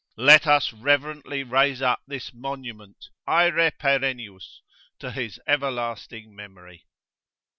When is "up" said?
1.79-2.01